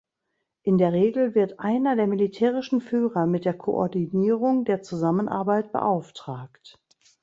[0.63, 6.79] In der Regel wird einer der militärischen Führer mit der Koordinierung der Zusammenarbeit beauftragt.